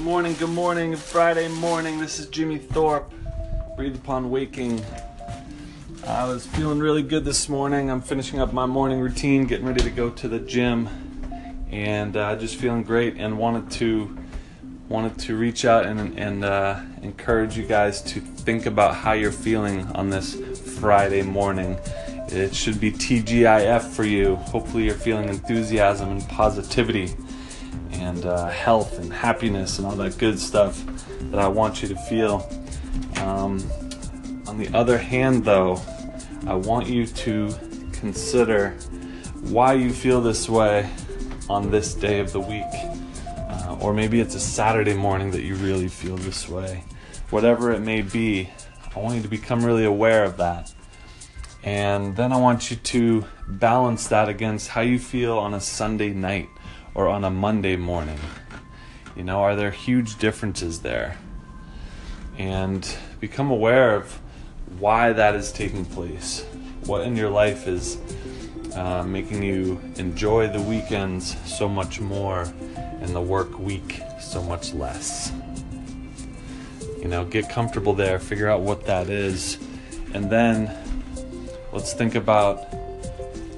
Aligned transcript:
morning, 0.00 0.34
good 0.38 0.48
morning, 0.48 0.96
Friday 0.96 1.48
morning. 1.48 2.00
This 2.00 2.18
is 2.18 2.26
Jimmy 2.28 2.56
Thorpe. 2.56 3.12
Breathe 3.76 3.94
upon 3.94 4.30
waking. 4.30 4.82
I 6.06 6.26
was 6.26 6.46
feeling 6.46 6.78
really 6.78 7.02
good 7.02 7.26
this 7.26 7.46
morning. 7.46 7.90
I'm 7.90 8.00
finishing 8.00 8.40
up 8.40 8.54
my 8.54 8.64
morning 8.64 9.00
routine, 9.00 9.44
getting 9.44 9.66
ready 9.66 9.82
to 9.82 9.90
go 9.90 10.08
to 10.08 10.28
the 10.28 10.38
gym, 10.38 10.88
and 11.70 12.16
uh, 12.16 12.36
just 12.36 12.56
feeling 12.56 12.84
great. 12.84 13.16
And 13.18 13.36
wanted 13.36 13.70
to 13.72 14.16
wanted 14.88 15.18
to 15.18 15.36
reach 15.36 15.66
out 15.66 15.84
and 15.84 16.18
and 16.18 16.42
uh, 16.42 16.80
encourage 17.02 17.58
you 17.58 17.66
guys 17.66 18.00
to 18.02 18.20
think 18.20 18.64
about 18.64 18.94
how 18.94 19.12
you're 19.12 19.30
feeling 19.30 19.86
on 19.88 20.08
this 20.08 20.34
Friday 20.78 21.20
morning. 21.20 21.78
It 22.28 22.54
should 22.54 22.80
be 22.80 22.92
TGIF 22.92 23.82
for 23.82 24.04
you. 24.04 24.36
Hopefully, 24.36 24.84
you're 24.84 24.94
feeling 24.94 25.28
enthusiasm 25.28 26.12
and 26.12 26.26
positivity 26.30 27.14
and 28.02 28.26
uh, 28.26 28.48
health 28.48 28.98
and 28.98 29.12
happiness 29.12 29.78
and 29.78 29.86
all 29.86 29.96
that 29.96 30.18
good 30.18 30.38
stuff 30.38 30.84
that 31.30 31.38
I 31.38 31.48
want 31.48 31.82
you 31.82 31.88
to 31.88 31.96
feel. 31.96 32.48
Um, 33.16 33.62
on 34.46 34.58
the 34.58 34.68
other 34.74 34.98
hand, 34.98 35.44
though, 35.44 35.80
I 36.46 36.54
want 36.54 36.88
you 36.88 37.06
to 37.06 37.54
consider 37.92 38.70
why 39.42 39.74
you 39.74 39.92
feel 39.92 40.20
this 40.20 40.48
way 40.48 40.90
on 41.48 41.70
this 41.70 41.94
day 41.94 42.20
of 42.20 42.32
the 42.32 42.40
week. 42.40 42.64
Uh, 43.36 43.78
or 43.80 43.94
maybe 43.94 44.20
it's 44.20 44.34
a 44.34 44.40
Saturday 44.40 44.94
morning 44.94 45.30
that 45.30 45.42
you 45.42 45.54
really 45.56 45.88
feel 45.88 46.16
this 46.16 46.48
way. 46.48 46.84
Whatever 47.30 47.72
it 47.72 47.80
may 47.80 48.02
be, 48.02 48.50
I 48.94 48.98
want 48.98 49.16
you 49.16 49.22
to 49.22 49.28
become 49.28 49.64
really 49.64 49.84
aware 49.84 50.24
of 50.24 50.36
that. 50.38 50.72
And 51.62 52.16
then 52.16 52.32
I 52.32 52.36
want 52.38 52.70
you 52.70 52.76
to 52.76 53.24
balance 53.46 54.08
that 54.08 54.28
against 54.28 54.68
how 54.68 54.80
you 54.80 54.98
feel 54.98 55.38
on 55.38 55.54
a 55.54 55.60
Sunday 55.60 56.10
night 56.10 56.48
or 56.94 57.08
on 57.08 57.24
a 57.24 57.30
Monday 57.30 57.76
morning. 57.76 58.18
You 59.16 59.24
know, 59.24 59.40
are 59.40 59.56
there 59.56 59.70
huge 59.70 60.18
differences 60.18 60.80
there? 60.80 61.18
And 62.38 62.86
become 63.20 63.50
aware 63.50 63.94
of 63.94 64.20
why 64.78 65.12
that 65.12 65.34
is 65.34 65.52
taking 65.52 65.84
place. 65.84 66.44
What 66.86 67.02
in 67.02 67.16
your 67.16 67.30
life 67.30 67.66
is 67.66 67.98
uh, 68.74 69.02
making 69.02 69.42
you 69.42 69.80
enjoy 69.96 70.48
the 70.48 70.60
weekends 70.60 71.36
so 71.50 71.68
much 71.68 72.00
more 72.00 72.52
and 72.76 73.14
the 73.14 73.20
work 73.20 73.58
week 73.58 74.00
so 74.20 74.42
much 74.42 74.72
less? 74.72 75.32
You 76.98 77.08
know, 77.08 77.24
get 77.24 77.48
comfortable 77.50 77.94
there, 77.94 78.18
figure 78.18 78.48
out 78.48 78.60
what 78.60 78.86
that 78.86 79.10
is, 79.10 79.58
and 80.14 80.30
then 80.30 80.74
let's 81.72 81.92
think 81.92 82.14
about 82.14 82.64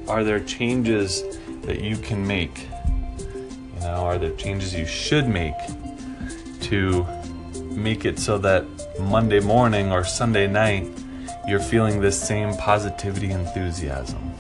are 0.08 0.24
there 0.24 0.40
changes 0.40 1.22
that 1.62 1.80
you 1.80 1.96
can 1.96 2.26
make 2.26 2.68
now 3.84 4.04
are 4.04 4.18
there 4.18 4.34
changes 4.36 4.74
you 4.74 4.86
should 4.86 5.28
make 5.28 5.54
to 6.62 7.06
make 7.72 8.04
it 8.06 8.18
so 8.18 8.38
that 8.38 8.64
Monday 8.98 9.40
morning 9.40 9.92
or 9.92 10.04
Sunday 10.04 10.46
night 10.46 10.88
you're 11.46 11.60
feeling 11.60 12.00
this 12.00 12.20
same 12.20 12.56
positivity 12.56 13.30
enthusiasm? 13.30 14.32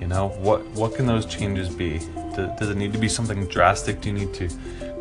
You 0.00 0.08
know, 0.08 0.28
what 0.40 0.66
what 0.72 0.94
can 0.94 1.06
those 1.06 1.24
changes 1.24 1.68
be? 1.68 2.00
Does, 2.34 2.58
does 2.58 2.68
it 2.70 2.76
need 2.76 2.92
to 2.92 2.98
be 2.98 3.08
something 3.08 3.46
drastic? 3.46 4.00
Do 4.00 4.10
you 4.10 4.14
need 4.14 4.34
to 4.34 4.48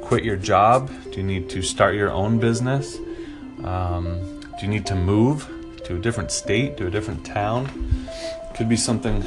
quit 0.04 0.23
your 0.23 0.38
job? 0.38 0.92
Do 1.11 1.17
you 1.17 1.23
need 1.23 1.50
to 1.50 1.61
start 1.64 1.95
your 1.95 2.11
own 2.11 2.39
business? 2.39 3.00
Um, 3.64 4.42
do 4.42 4.59
you 4.61 4.67
need 4.67 4.86
to 4.86 4.95
move 4.95 5.50
to 5.86 5.95
a 5.95 6.00
different 6.00 6.31
state, 6.31 6.78
to 6.78 6.88
a 6.88 6.92
different 6.92 7.26
town? 7.26 7.67
Could 8.56 8.70
be 8.70 8.78
something 8.78 9.23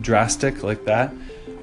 drastic 0.00 0.62
like 0.62 0.84
that. 0.86 1.12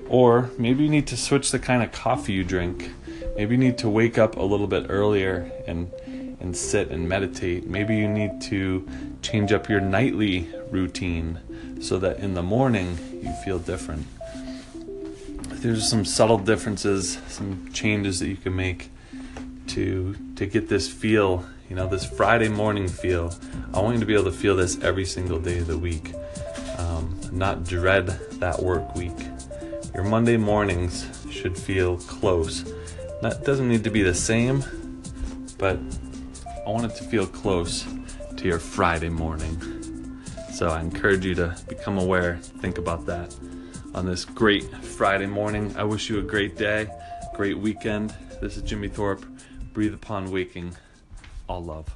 Or 0.09 0.49
maybe 0.57 0.83
you 0.83 0.89
need 0.89 1.07
to 1.07 1.17
switch 1.17 1.51
the 1.51 1.59
kind 1.59 1.83
of 1.83 1.91
coffee 1.91 2.33
you 2.33 2.43
drink. 2.43 2.91
Maybe 3.37 3.55
you 3.55 3.59
need 3.59 3.77
to 3.77 3.89
wake 3.89 4.17
up 4.17 4.35
a 4.35 4.41
little 4.41 4.67
bit 4.67 4.87
earlier 4.89 5.51
and 5.67 5.91
and 6.39 6.55
sit 6.55 6.89
and 6.89 7.07
meditate. 7.07 7.67
Maybe 7.67 7.97
you 7.97 8.07
need 8.07 8.41
to 8.43 8.87
change 9.21 9.51
up 9.51 9.69
your 9.69 9.81
nightly 9.81 10.49
routine 10.71 11.39
so 11.81 11.99
that 11.99 12.19
in 12.19 12.33
the 12.33 12.41
morning 12.41 12.97
you 13.21 13.31
feel 13.43 13.59
different. 13.59 14.07
There's 15.61 15.87
some 15.87 16.05
subtle 16.05 16.37
differences, 16.37 17.19
some 17.27 17.69
changes 17.73 18.19
that 18.19 18.29
you 18.29 18.37
can 18.37 18.55
make 18.55 18.89
to 19.67 20.15
to 20.35 20.45
get 20.45 20.69
this 20.69 20.87
feel, 20.87 21.45
you 21.69 21.75
know, 21.75 21.87
this 21.87 22.05
Friday 22.05 22.49
morning 22.49 22.87
feel. 22.87 23.33
I 23.73 23.81
want 23.81 23.95
you 23.95 23.99
to 23.99 24.05
be 24.05 24.13
able 24.13 24.25
to 24.25 24.31
feel 24.31 24.55
this 24.55 24.81
every 24.81 25.05
single 25.05 25.39
day 25.39 25.59
of 25.59 25.67
the 25.67 25.77
week, 25.77 26.13
um, 26.77 27.19
not 27.31 27.65
dread 27.65 28.07
that 28.39 28.63
work 28.63 28.95
week. 28.95 29.28
Your 29.93 30.03
Monday 30.03 30.37
mornings 30.37 31.07
should 31.31 31.57
feel 31.57 31.97
close. 31.97 32.63
That 33.21 33.43
doesn't 33.43 33.67
need 33.67 33.83
to 33.83 33.89
be 33.89 34.03
the 34.03 34.13
same, 34.13 34.63
but 35.57 35.79
I 36.65 36.69
want 36.69 36.91
it 36.91 36.95
to 36.97 37.03
feel 37.03 37.25
close 37.25 37.85
to 38.37 38.47
your 38.47 38.59
Friday 38.59 39.09
morning. 39.09 40.21
So 40.53 40.69
I 40.69 40.81
encourage 40.81 41.25
you 41.25 41.35
to 41.35 41.57
become 41.67 41.97
aware, 41.97 42.37
think 42.37 42.77
about 42.77 43.05
that 43.07 43.35
on 43.95 44.05
this 44.05 44.25
great 44.25 44.63
Friday 44.83 45.25
morning. 45.25 45.75
I 45.75 45.83
wish 45.83 46.09
you 46.09 46.19
a 46.19 46.23
great 46.23 46.55
day, 46.55 46.87
great 47.33 47.57
weekend. 47.57 48.13
This 48.41 48.57
is 48.57 48.63
Jimmy 48.63 48.89
Thorpe. 48.89 49.25
Breathe 49.73 49.93
upon 49.93 50.31
waking. 50.31 50.75
All 51.47 51.63
love. 51.63 51.87